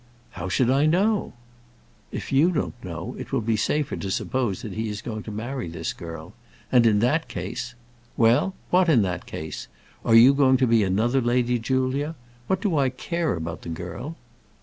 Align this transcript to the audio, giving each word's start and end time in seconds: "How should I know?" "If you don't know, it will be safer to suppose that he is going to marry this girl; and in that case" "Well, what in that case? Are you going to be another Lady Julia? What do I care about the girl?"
"How 0.31 0.49
should 0.49 0.71
I 0.71 0.87
know?" 0.87 1.33
"If 2.11 2.31
you 2.31 2.49
don't 2.51 2.73
know, 2.83 3.15
it 3.19 3.31
will 3.31 3.39
be 3.39 3.55
safer 3.55 3.95
to 3.97 4.09
suppose 4.09 4.63
that 4.63 4.73
he 4.73 4.89
is 4.89 4.99
going 4.99 5.21
to 5.21 5.31
marry 5.31 5.67
this 5.67 5.93
girl; 5.93 6.33
and 6.71 6.87
in 6.87 6.97
that 7.01 7.27
case" 7.27 7.75
"Well, 8.27 8.55
what 8.71 8.89
in 8.89 9.03
that 9.03 9.27
case? 9.27 9.67
Are 10.03 10.15
you 10.15 10.33
going 10.33 10.57
to 10.57 10.65
be 10.65 10.83
another 10.83 11.21
Lady 11.21 11.59
Julia? 11.59 12.15
What 12.47 12.61
do 12.63 12.79
I 12.79 12.89
care 12.89 13.35
about 13.35 13.61
the 13.61 13.69
girl?" 13.69 14.15